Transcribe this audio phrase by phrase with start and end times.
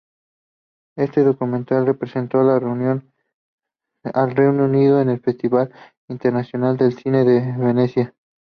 [0.95, 2.59] Este documental representó al
[4.31, 5.71] Reino Unido en el Festival
[6.07, 8.15] Internacional de Cine de Venecia.